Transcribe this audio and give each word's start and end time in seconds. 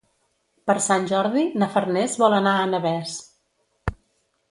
Per 0.69 0.75
Sant 0.85 1.05
Jordi 1.11 1.45
na 1.65 1.69
Farners 1.75 2.19
vol 2.25 2.39
anar 2.41 2.57
a 2.57 2.67
Navès. 2.75 3.17